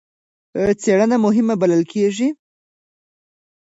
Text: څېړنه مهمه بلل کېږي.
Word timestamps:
څېړنه 0.81 1.17
مهمه 1.25 1.55
بلل 1.61 1.83
کېږي. 1.91 2.27